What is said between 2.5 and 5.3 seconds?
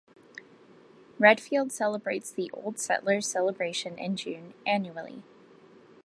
Old Settlers Celebration in June annually.